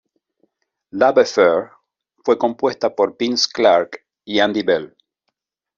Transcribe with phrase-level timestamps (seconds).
[0.93, 1.69] Love Affair
[2.25, 4.97] fue compuesta por Vince Clarke y Andy Bell.